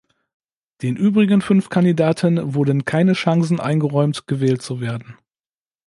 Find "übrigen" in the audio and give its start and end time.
0.95-1.41